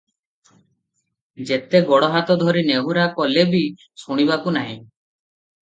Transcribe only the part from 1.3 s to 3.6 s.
ଯେତେ ଗୋଡ଼ ହାତ ଧରି ନେହୁରା କଲେ